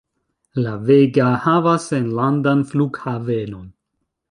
La 0.61 0.71
Vega 0.87 1.25
havas 1.43 1.85
enlandan 1.99 2.65
flughavenon. 2.73 3.71